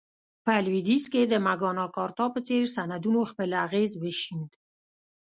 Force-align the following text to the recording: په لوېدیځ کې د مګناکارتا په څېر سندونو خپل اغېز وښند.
په 0.43 0.53
لوېدیځ 0.65 1.03
کې 1.13 1.21
د 1.25 1.33
مګناکارتا 1.47 2.25
په 2.33 2.39
څېر 2.47 2.63
سندونو 2.75 3.21
خپل 3.31 3.49
اغېز 3.65 3.91
وښند. 3.97 4.49